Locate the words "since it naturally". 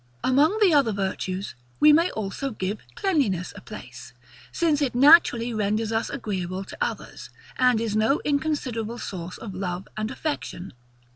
4.51-5.53